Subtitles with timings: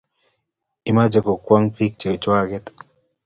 [0.89, 2.65] imiche kopwaq pick che chwaket